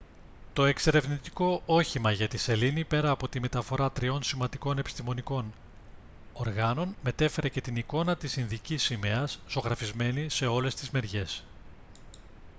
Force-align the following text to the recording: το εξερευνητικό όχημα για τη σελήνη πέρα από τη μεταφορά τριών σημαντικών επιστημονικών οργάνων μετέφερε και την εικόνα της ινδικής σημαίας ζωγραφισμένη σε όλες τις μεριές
το 0.53 0.65
εξερευνητικό 0.65 1.61
όχημα 1.65 2.11
για 2.11 2.27
τη 2.27 2.37
σελήνη 2.37 2.83
πέρα 2.85 3.09
από 3.09 3.27
τη 3.27 3.39
μεταφορά 3.39 3.91
τριών 3.91 4.23
σημαντικών 4.23 4.77
επιστημονικών 4.77 5.53
οργάνων 6.33 6.95
μετέφερε 7.03 7.49
και 7.49 7.61
την 7.61 7.75
εικόνα 7.75 8.15
της 8.15 8.35
ινδικής 8.37 8.83
σημαίας 8.83 9.39
ζωγραφισμένη 9.49 10.29
σε 10.29 10.45
όλες 10.45 10.75
τις 10.75 10.89
μεριές 10.91 11.43